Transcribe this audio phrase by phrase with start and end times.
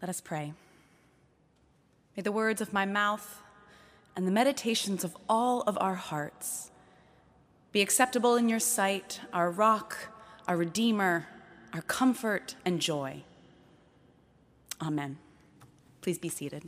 [0.00, 0.54] Let us pray.
[2.16, 3.42] May the words of my mouth
[4.16, 6.70] and the meditations of all of our hearts
[7.72, 10.08] be acceptable in your sight, our rock,
[10.48, 11.26] our redeemer,
[11.72, 13.22] our comfort and joy.
[14.82, 15.18] Amen.
[16.00, 16.64] Please be seated.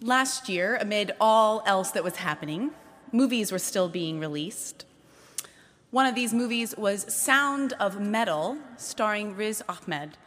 [0.00, 2.70] Last year, amid all else that was happening,
[3.12, 4.84] movies were still being released.
[5.90, 10.18] One of these movies was Sound of Metal, starring Riz Ahmed.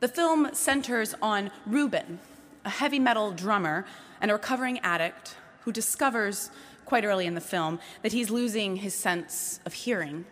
[0.00, 2.18] The film centers on Ruben,
[2.62, 3.86] a heavy metal drummer
[4.20, 6.50] and a recovering addict who discovers
[6.84, 10.26] quite early in the film that he's losing his sense of hearing.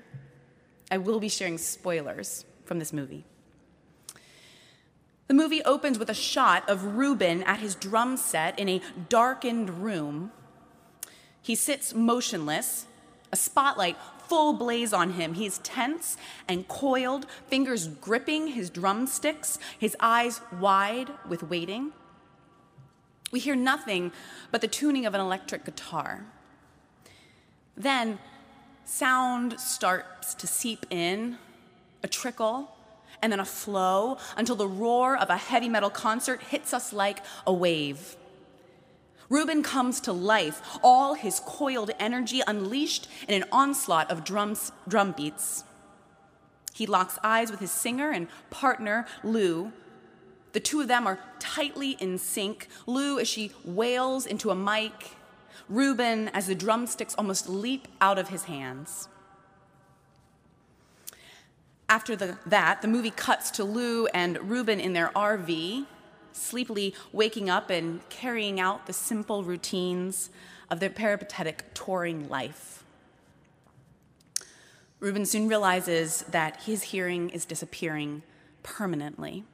[0.91, 3.25] I will be sharing spoilers from this movie.
[5.29, 9.83] The movie opens with a shot of Ruben at his drum set in a darkened
[9.83, 10.31] room.
[11.41, 12.85] He sits motionless,
[13.33, 13.97] a spotlight
[14.31, 15.35] full blaze on him.
[15.35, 16.17] He's tense
[16.47, 21.93] and coiled, fingers gripping his drumsticks, his eyes wide with waiting.
[23.33, 24.13] We hear nothing
[24.53, 26.27] but the tuning of an electric guitar.
[27.77, 28.21] Then
[28.85, 31.39] sound starts to seep in,
[32.05, 32.77] a trickle,
[33.21, 37.19] and then a flow until the roar of a heavy metal concert hits us like
[37.47, 38.17] a wave.
[39.31, 45.13] Ruben comes to life, all his coiled energy unleashed in an onslaught of drums, drum
[45.13, 45.65] beats.
[46.75, 49.73] He locks eyes with his singer and partner, Lou.
[50.53, 52.67] The two of them are tightly in sync.
[52.87, 55.17] Lou as she wails into a mic,
[55.69, 59.09] Ruben as the drumsticks almost leap out of his hands.
[61.89, 65.87] After the, that, the movie cuts to Lou and Ruben in their RV,
[66.33, 70.31] sleepily waking up and carrying out the simple routines
[70.71, 72.85] of their peripatetic touring life.
[75.01, 78.23] Ruben soon realizes that his hearing is disappearing
[78.63, 79.45] permanently.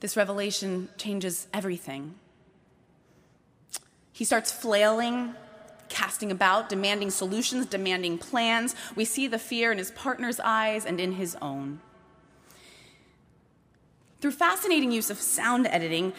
[0.00, 2.14] This revelation changes everything.
[4.12, 5.34] He starts flailing
[5.88, 8.74] casting about, demanding solutions, demanding plans.
[8.94, 11.80] We see the fear in his partner's eyes and in his own.
[14.20, 16.12] Through fascinating use of sound editing,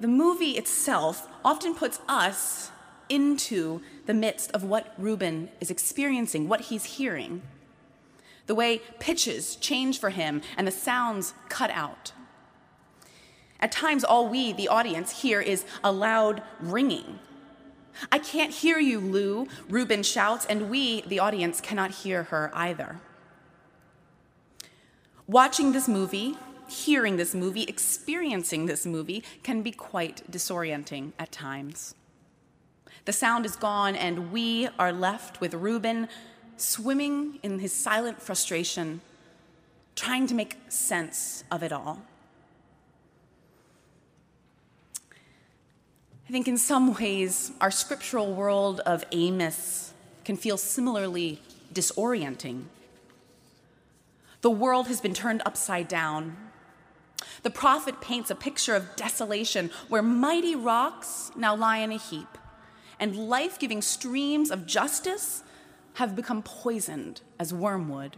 [0.00, 2.70] the movie itself often puts us
[3.08, 7.42] into the midst of what Ruben is experiencing, what he's hearing.
[8.46, 12.12] The way pitches change for him and the sounds cut out.
[13.60, 17.18] At times, all we, the audience, hear is a loud ringing,
[18.12, 23.00] I can't hear you, Lou, Ruben shouts, and we, the audience, cannot hear her either.
[25.26, 26.36] Watching this movie,
[26.68, 31.94] hearing this movie, experiencing this movie can be quite disorienting at times.
[33.04, 36.08] The sound is gone, and we are left with Ruben
[36.56, 39.00] swimming in his silent frustration,
[39.96, 42.02] trying to make sense of it all.
[46.28, 49.94] I think in some ways, our scriptural world of Amos
[50.26, 51.40] can feel similarly
[51.72, 52.64] disorienting.
[54.42, 56.36] The world has been turned upside down.
[57.42, 62.38] The prophet paints a picture of desolation where mighty rocks now lie in a heap,
[63.00, 65.42] and life giving streams of justice
[65.94, 68.16] have become poisoned as wormwood.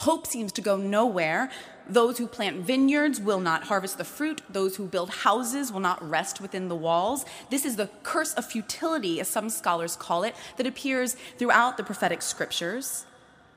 [0.00, 1.50] Hope seems to go nowhere.
[1.88, 4.42] Those who plant vineyards will not harvest the fruit.
[4.48, 7.24] Those who build houses will not rest within the walls.
[7.48, 11.82] This is the curse of futility, as some scholars call it, that appears throughout the
[11.82, 13.06] prophetic scriptures.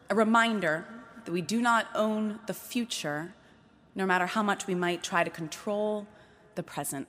[0.09, 0.85] A reminder
[1.25, 3.33] that we do not own the future,
[3.95, 6.07] no matter how much we might try to control
[6.55, 7.07] the present.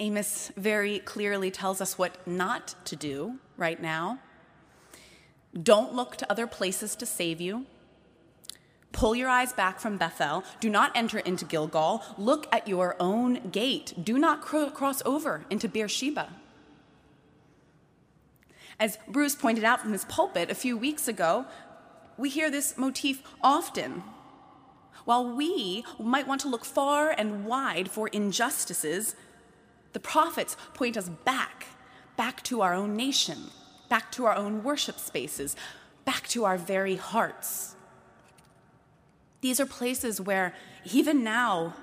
[0.00, 4.20] Amos very clearly tells us what not to do right now.
[5.60, 7.66] Don't look to other places to save you.
[8.92, 10.44] Pull your eyes back from Bethel.
[10.60, 12.02] Do not enter into Gilgal.
[12.16, 13.92] Look at your own gate.
[14.02, 16.30] Do not cross over into Beersheba.
[18.80, 21.46] As Bruce pointed out from his pulpit a few weeks ago,
[22.18, 24.02] we hear this motif often.
[25.04, 29.14] While we might want to look far and wide for injustices,
[29.94, 31.68] the prophets point us back,
[32.16, 33.38] back to our own nation,
[33.88, 35.56] back to our own worship spaces,
[36.04, 37.76] back to our very hearts.
[39.40, 40.54] These are places where,
[40.92, 41.74] even now,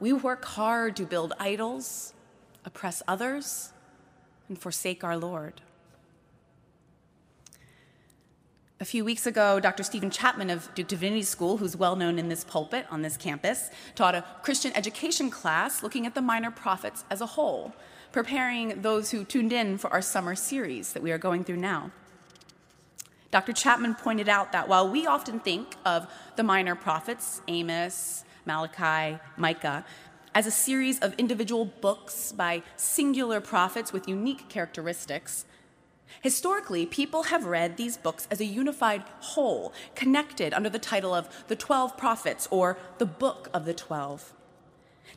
[0.00, 2.14] we work hard to build idols,
[2.64, 3.72] oppress others,
[4.48, 5.60] and forsake our Lord.
[8.78, 9.82] A few weeks ago, Dr.
[9.82, 13.70] Stephen Chapman of Duke Divinity School, who's well known in this pulpit on this campus,
[13.94, 17.74] taught a Christian education class looking at the minor prophets as a whole
[18.12, 21.90] preparing those who tuned in for our summer series that we are going through now.
[23.30, 23.52] Dr.
[23.52, 26.06] Chapman pointed out that while we often think of
[26.36, 29.84] the minor prophets, Amos, Malachi, Micah,
[30.34, 35.44] as a series of individual books by singular prophets with unique characteristics,
[36.22, 41.28] Historically, people have read these books as a unified whole, connected under the title of
[41.48, 44.32] the Twelve Prophets or the Book of the Twelve.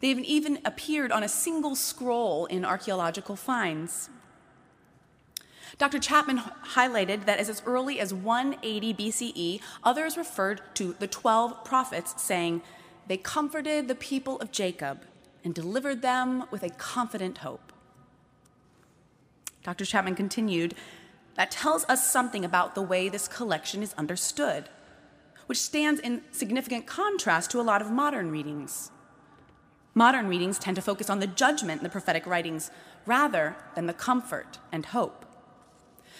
[0.01, 4.09] They've even appeared on a single scroll in archaeological finds.
[5.77, 5.99] Dr.
[5.99, 6.39] Chapman
[6.73, 12.61] highlighted that as early as 180 BCE, others referred to the 12 prophets, saying,
[13.07, 15.03] They comforted the people of Jacob
[15.43, 17.71] and delivered them with a confident hope.
[19.63, 19.85] Dr.
[19.85, 20.75] Chapman continued,
[21.35, 24.69] that tells us something about the way this collection is understood,
[25.45, 28.91] which stands in significant contrast to a lot of modern readings.
[29.93, 32.71] Modern readings tend to focus on the judgment in the prophetic writings
[33.05, 35.25] rather than the comfort and hope.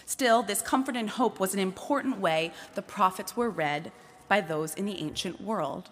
[0.06, 3.92] Still, this comfort and hope was an important way the prophets were read
[4.28, 5.90] by those in the ancient world.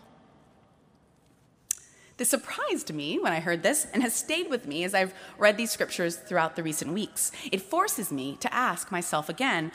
[2.19, 5.57] This surprised me when I heard this and has stayed with me as I've read
[5.57, 7.31] these scriptures throughout the recent weeks.
[7.53, 9.71] It forces me to ask myself again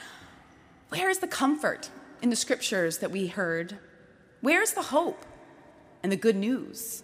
[0.89, 1.89] where is the comfort
[2.21, 3.79] in the scriptures that we heard?
[4.41, 5.25] Where is the hope
[6.03, 7.03] and the good news?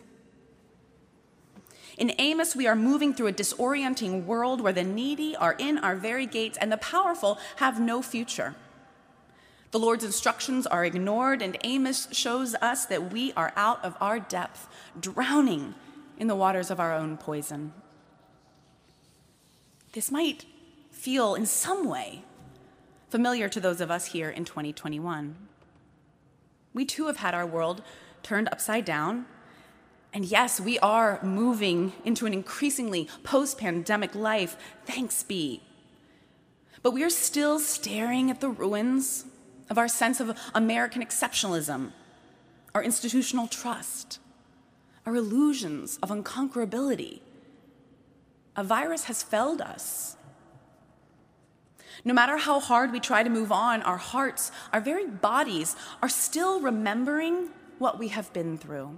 [1.97, 5.95] In Amos, we are moving through a disorienting world where the needy are in our
[5.95, 8.55] very gates and the powerful have no future.
[9.71, 14.19] The Lord's instructions are ignored, and Amos shows us that we are out of our
[14.19, 14.67] depth,
[14.99, 15.75] drowning
[16.17, 17.73] in the waters of our own poison.
[19.93, 20.45] This might
[20.91, 22.23] feel in some way
[23.09, 25.35] familiar to those of us here in 2021.
[26.73, 27.81] We too have had our world
[28.23, 29.25] turned upside down.
[30.13, 35.61] And yes, we are moving into an increasingly post pandemic life, thanks be.
[36.81, 39.25] But we are still staring at the ruins
[39.69, 41.91] of our sense of American exceptionalism,
[42.73, 44.19] our institutional trust,
[45.05, 47.21] our illusions of unconquerability.
[48.55, 50.17] A virus has felled us.
[52.03, 56.09] No matter how hard we try to move on, our hearts, our very bodies are
[56.09, 58.97] still remembering what we have been through.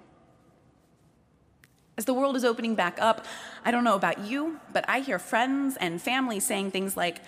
[1.97, 3.25] As the world is opening back up,
[3.65, 7.21] I don't know about you, but I hear friends and family saying things like,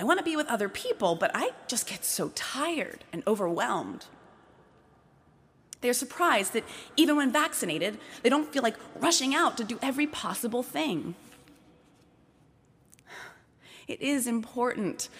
[0.00, 4.06] I want to be with other people, but I just get so tired and overwhelmed.
[5.82, 6.64] They're surprised that
[6.96, 11.14] even when vaccinated, they don't feel like rushing out to do every possible thing.
[13.88, 15.10] It is important,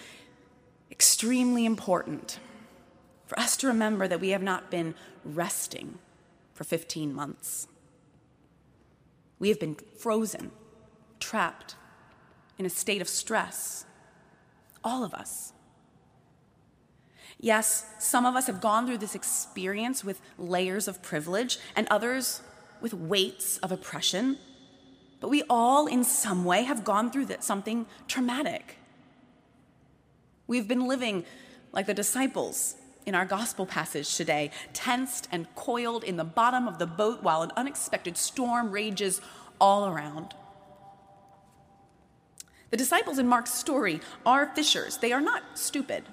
[0.89, 2.39] extremely important,
[3.27, 5.99] for us to remember that we have not been resting
[6.55, 7.67] for 15 months.
[9.37, 10.51] We have been frozen,
[11.19, 11.75] trapped
[12.57, 13.85] in a state of stress
[14.83, 15.53] all of us.
[17.39, 22.41] Yes, some of us have gone through this experience with layers of privilege, and others
[22.81, 24.37] with weights of oppression.
[25.19, 28.77] But we all, in some way, have gone through something traumatic.
[30.47, 31.25] We've been living
[31.71, 32.75] like the disciples
[33.05, 37.41] in our gospel passage today, tensed and coiled in the bottom of the boat while
[37.41, 39.21] an unexpected storm rages
[39.59, 40.35] all around.
[42.71, 44.97] The disciples in Mark's story are fishers.
[44.97, 46.03] They are not stupid.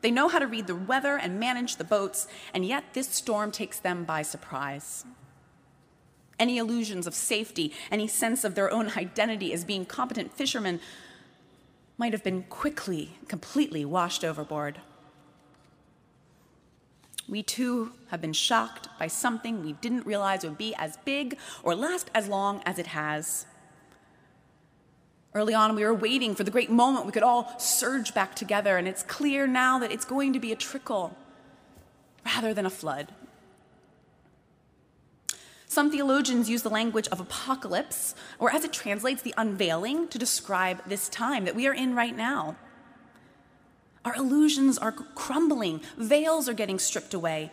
[0.00, 3.52] They know how to read the weather and manage the boats, and yet this storm
[3.52, 5.04] takes them by surprise.
[6.38, 10.80] Any illusions of safety, any sense of their own identity as being competent fishermen
[11.98, 14.80] might have been quickly, completely washed overboard.
[17.28, 21.74] We too have been shocked by something we didn't realize would be as big or
[21.74, 23.46] last as long as it has.
[25.34, 28.76] Early on, we were waiting for the great moment we could all surge back together,
[28.76, 31.16] and it's clear now that it's going to be a trickle
[32.24, 33.12] rather than a flood.
[35.66, 40.82] Some theologians use the language of apocalypse, or as it translates, the unveiling, to describe
[40.86, 42.56] this time that we are in right now.
[44.04, 47.50] Our illusions are crumbling, veils are getting stripped away,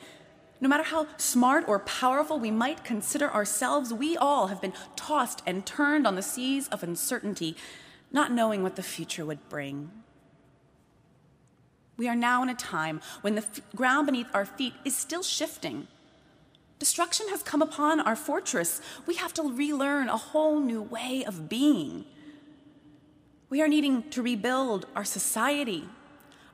[0.61, 5.41] no matter how smart or powerful we might consider ourselves, we all have been tossed
[5.45, 7.55] and turned on the seas of uncertainty,
[8.11, 9.91] not knowing what the future would bring.
[11.95, 15.23] We are now in a time when the f- ground beneath our feet is still
[15.23, 15.87] shifting.
[16.79, 18.81] Destruction has come upon our fortress.
[19.05, 22.05] We have to relearn a whole new way of being.
[23.49, 25.89] We are needing to rebuild our society,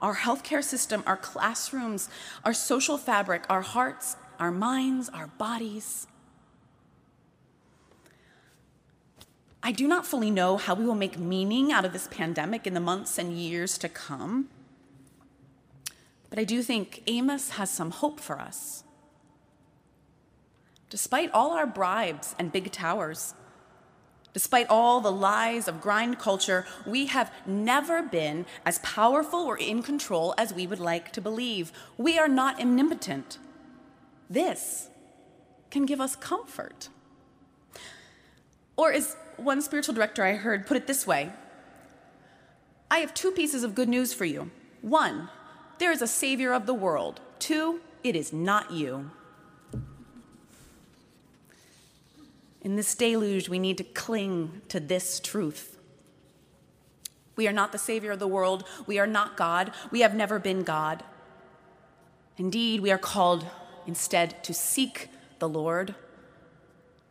[0.05, 2.09] our healthcare system, our classrooms,
[2.43, 6.05] our social fabric, our hearts, our minds, our bodies.
[9.63, 12.75] I do not fully know how we will make meaning out of this pandemic in
[12.75, 14.47] the months and years to come.
[16.29, 18.83] But I do think Amos has some hope for us.
[20.91, 23.33] Despite all our bribes and big towers,
[24.35, 29.81] despite all the lies of grind culture, we have never been as powerful or in
[29.81, 31.71] control as we would like to believe.
[31.97, 33.37] We are not omnipotent.
[34.29, 34.89] This
[35.71, 36.89] can give us comfort.
[38.75, 41.31] Or, as one spiritual director I heard put it this way
[42.91, 44.51] I have two pieces of good news for you.
[44.81, 45.29] One,
[45.79, 47.21] there is a Savior of the world.
[47.39, 49.11] Two, it is not you.
[52.65, 55.77] In this deluge, we need to cling to this truth.
[57.36, 58.63] We are not the Savior of the world.
[58.88, 59.72] We are not God.
[59.91, 61.03] We have never been God.
[62.38, 63.45] Indeed, we are called
[63.86, 65.93] instead to seek the Lord,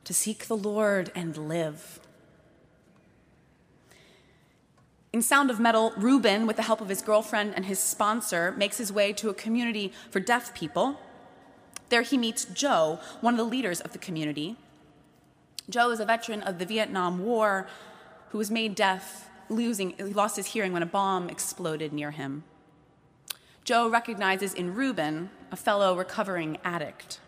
[0.03, 2.01] to seek the Lord and live.
[5.13, 8.79] In Sound of Metal, Ruben, with the help of his girlfriend and his sponsor, makes
[8.79, 10.99] his way to a community for deaf people.
[11.91, 14.57] There he meets Joe, one of the leaders of the community.
[15.69, 17.67] Joe is a veteran of the Vietnam War
[18.31, 22.45] who was made deaf, losing, he lost his hearing when a bomb exploded near him.
[23.65, 27.21] Joe recognizes in Ruben a fellow recovering addict.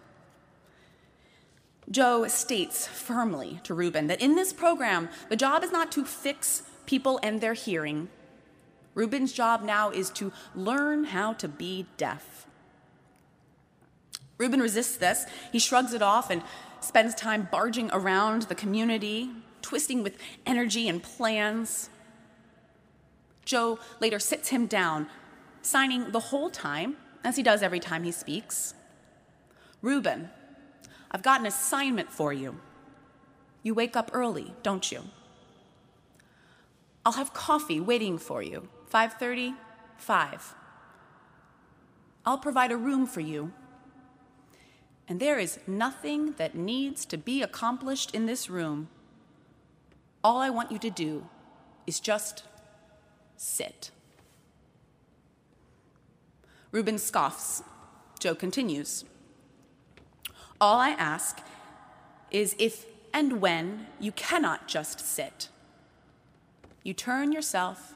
[1.91, 6.63] Joe states firmly to Ruben that in this program, the job is not to fix
[6.85, 8.09] people and their hearing.
[8.95, 12.47] Ruben's job now is to learn how to be deaf.
[14.39, 15.25] Ruben resists this.
[15.53, 16.43] He shrugs it off and
[16.81, 19.31] spends time barging around the community,
[19.63, 21.91] twisting with energy and plans.
[23.45, 25.09] Joe later sits him down,
[25.63, 28.75] signing the whole time, as he does every time he speaks.
[29.83, 30.31] Ruben,
[31.11, 32.61] I've got an assignment for you.
[33.63, 35.03] You wake up early, don't you?
[37.05, 38.69] I'll have coffee waiting for you.
[38.91, 39.55] 5:30,
[39.97, 40.55] 5.
[42.25, 43.53] I'll provide a room for you
[45.09, 48.89] and there is nothing that needs to be accomplished in this room.
[50.25, 51.29] All I want you to do
[51.87, 52.43] is just
[53.37, 53.91] sit.
[56.73, 57.63] Ruben scoffs.
[58.19, 59.05] Joe continues.
[60.61, 61.41] All I ask
[62.31, 65.49] is if and when you cannot just sit.
[66.83, 67.95] You turn yourself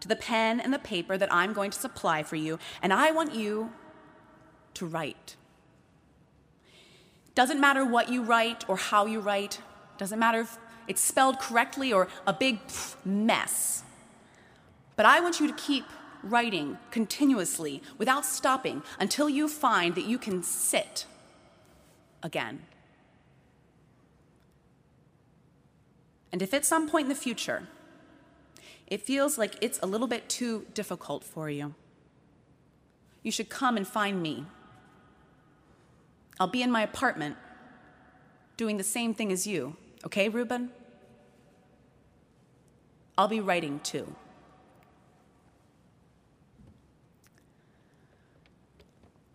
[0.00, 3.10] to the pen and the paper that I'm going to supply for you, and I
[3.10, 3.70] want you
[4.74, 5.36] to write.
[7.36, 9.60] Doesn't matter what you write or how you write,
[9.98, 12.58] doesn't matter if it's spelled correctly or a big
[13.04, 13.84] mess.
[14.96, 15.84] But I want you to keep
[16.22, 21.04] writing continuously without stopping until you find that you can sit
[22.22, 22.62] again.
[26.32, 27.68] And if at some point in the future
[28.86, 31.74] it feels like it's a little bit too difficult for you,
[33.22, 34.46] you should come and find me
[36.38, 37.36] I'll be in my apartment
[38.56, 40.70] doing the same thing as you, okay, Ruben?
[43.16, 44.14] I'll be writing too.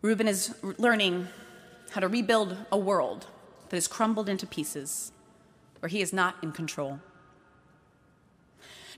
[0.01, 1.27] Ruben is learning
[1.91, 3.27] how to rebuild a world
[3.70, 5.12] that has crumbled into pieces,
[5.79, 7.00] where he is not in control.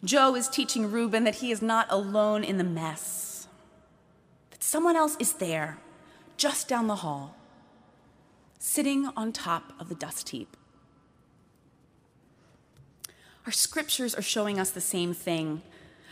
[0.03, 3.47] Joe is teaching Ruben that he is not alone in the mess,
[4.51, 5.77] that someone else is there,
[6.35, 7.35] just down the hall
[8.63, 10.55] sitting on top of the dust heap.
[13.45, 15.61] Our scriptures are showing us the same thing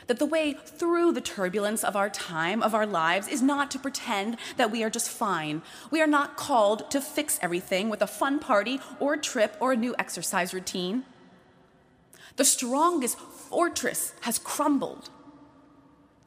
[0.07, 3.79] that the way through the turbulence of our time, of our lives, is not to
[3.79, 5.61] pretend that we are just fine.
[5.91, 9.71] We are not called to fix everything with a fun party or a trip or
[9.71, 11.05] a new exercise routine.
[12.35, 15.09] The strongest fortress has crumbled.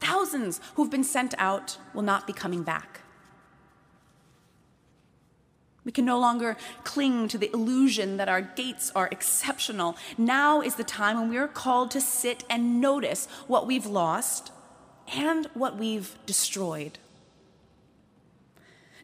[0.01, 3.03] Thousands who've been sent out will not be coming back.
[5.85, 9.97] We can no longer cling to the illusion that our gates are exceptional.
[10.17, 14.51] Now is the time when we are called to sit and notice what we've lost
[15.15, 16.99] and what we've destroyed.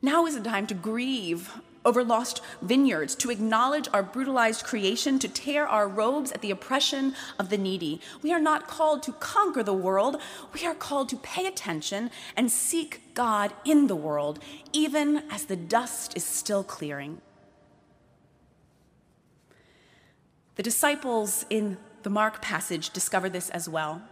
[0.00, 1.52] Now is the time to grieve
[1.84, 7.14] over lost vineyards, to acknowledge our brutalized creation, to tear our robes at the oppression
[7.38, 8.00] of the needy.
[8.22, 10.20] We are not called to conquer the world,
[10.52, 14.38] we are called to pay attention and seek God in the world,
[14.72, 17.20] even as the dust is still clearing.
[20.56, 24.02] The disciples in the Mark passage discover this as well.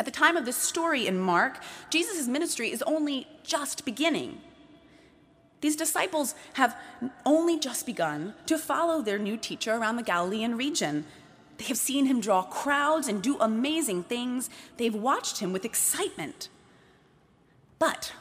[0.00, 4.40] At the time of this story in Mark, Jesus' ministry is only just beginning.
[5.60, 6.76] These disciples have
[7.26, 11.04] only just begun to follow their new teacher around the Galilean region.
[11.56, 14.48] They have seen him draw crowds and do amazing things.
[14.76, 16.48] They've watched him with excitement.
[17.78, 18.12] But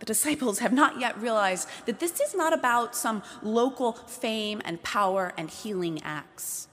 [0.00, 4.82] The disciples have not yet realized that this is not about some local fame and
[4.82, 6.68] power and healing acts.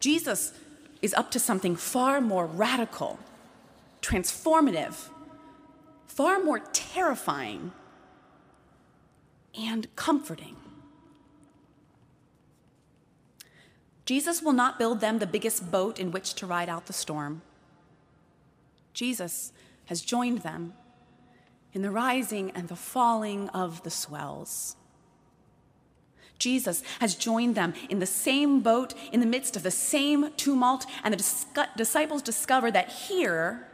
[0.00, 0.54] Jesus
[1.02, 3.18] is up to something far more radical,
[4.00, 5.10] transformative,
[6.06, 7.72] far more terrifying,
[9.58, 10.56] and comforting.
[14.04, 17.42] Jesus will not build them the biggest boat in which to ride out the storm.
[18.94, 19.52] Jesus
[19.86, 20.74] has joined them
[21.72, 24.76] in the rising and the falling of the swells.
[26.38, 30.86] Jesus has joined them in the same boat in the midst of the same tumult,
[31.02, 33.66] and the disciples discover that here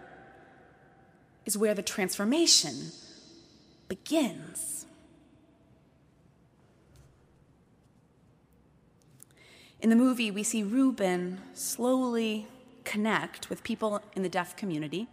[1.45, 2.93] is where the transformation
[3.89, 4.82] begins.
[9.83, 12.47] In the movie, we see Ruben slowly
[12.85, 15.09] connect with people in the deaf community.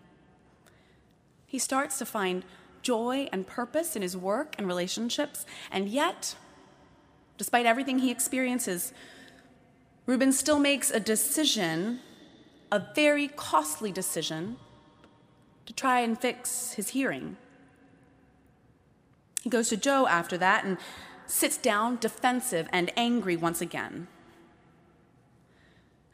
[1.48, 2.46] He starts to find
[2.84, 6.36] joy and purpose in his work and relationships, and yet,
[7.40, 8.94] despite everything he experiences,
[10.06, 12.02] Ruben still makes a decision,
[12.72, 14.58] a very costly decision,
[15.66, 17.38] to try and fix his hearing.
[19.42, 20.78] He goes to Joe after that and
[21.26, 24.08] sits down defensive and angry once again.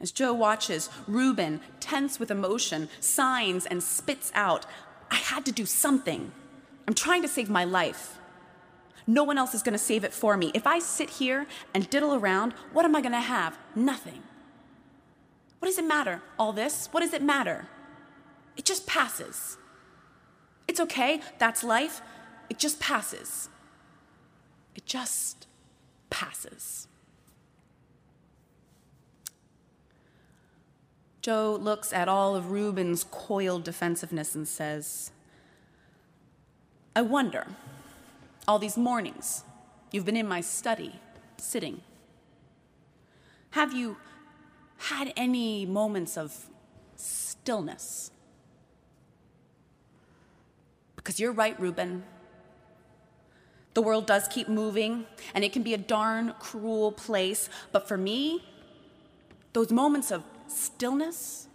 [0.05, 4.67] As Joe watches, Ruben, tense with emotion, signs and spits out,
[5.09, 6.31] I had to do something.
[6.87, 8.19] I'm trying to save my life.
[9.07, 10.51] No one else is going to save it for me.
[10.53, 13.57] If I sit here and diddle around, what am I going to have?
[13.73, 14.21] Nothing.
[15.57, 16.87] What does it matter, all this?
[16.91, 17.65] What does it matter?
[18.57, 19.57] It just passes.
[20.67, 22.03] It's okay, that's life.
[22.47, 23.49] It just passes.
[24.75, 25.47] It just
[26.11, 26.89] passes.
[31.25, 35.09] Joe looks at all of Ruben's coiled defensiveness and says,
[36.95, 37.47] I wonder,
[38.47, 39.43] all these mornings
[39.91, 40.99] you've been in my study,
[41.37, 41.81] sitting,
[43.49, 43.97] have you
[44.77, 46.45] had any moments of
[46.95, 48.11] stillness?
[50.95, 52.03] Because you're right, Ruben.
[53.73, 57.49] The world does keep moving, and it can be a darn cruel place.
[57.71, 58.43] But for me,
[59.53, 61.47] those moments of stillness,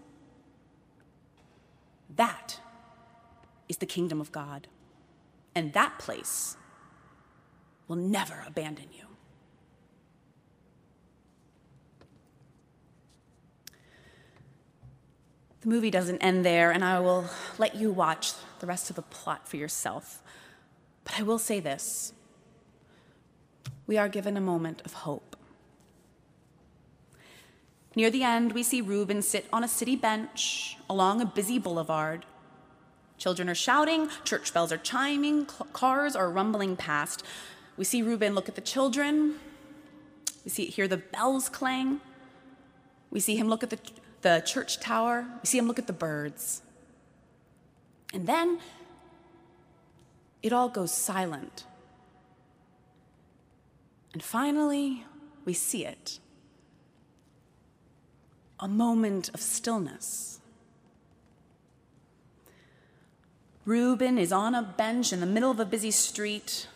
[2.16, 2.60] that
[3.68, 4.66] is the kingdom of God.
[5.54, 6.56] And that place
[7.88, 9.04] will never abandon you.
[15.60, 17.26] The movie doesn't end there, and I will
[17.58, 20.22] let you watch the rest of the plot for yourself.
[21.04, 22.12] But I will say this
[23.86, 25.29] we are given a moment of hope.
[27.96, 32.24] Near the end, we see Ruben sit on a city bench along a busy boulevard.
[33.18, 37.24] Children are shouting, church bells are chiming, cars are rumbling past.
[37.76, 39.36] We see Ruben look at the children.
[40.44, 42.00] We see hear the bells clang.
[43.10, 43.78] We see him look at the,
[44.22, 45.26] the church tower.
[45.42, 46.62] We see him look at the birds.
[48.14, 48.60] And then
[50.42, 51.64] it all goes silent.
[54.12, 55.04] And finally,
[55.44, 56.20] we see it
[58.60, 60.38] a moment of stillness.
[63.64, 66.68] Ruben is on a bench in the middle of a busy street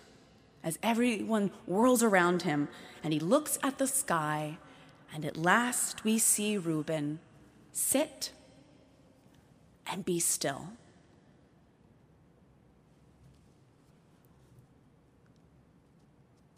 [0.62, 2.68] as everyone whirls around him,
[3.02, 4.56] and he looks at the sky,
[5.12, 7.18] and at last we see Ruben
[7.72, 8.32] sit
[9.86, 10.68] and be still.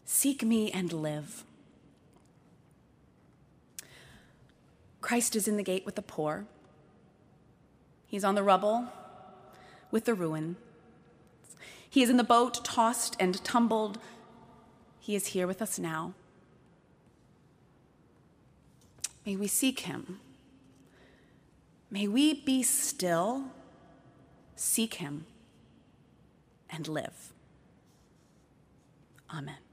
[0.05, 1.45] Seek me and live.
[5.07, 6.47] Christ is in the gate with the poor.
[8.09, 8.89] He's on the rubble
[9.93, 10.57] with the ruin.
[11.89, 14.01] He is in the boat, tossed and tumbled.
[14.99, 16.15] He is here with us now.
[19.25, 20.19] May we seek him.
[21.89, 23.45] May we be still,
[24.57, 25.27] seek him,
[26.69, 27.33] and live.
[29.33, 29.66] Amen.